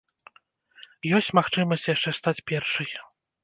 [1.19, 2.89] Ёсць магчымасць яшчэ стаць першай.